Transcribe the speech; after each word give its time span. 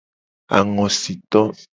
Angosito. 0.57 1.41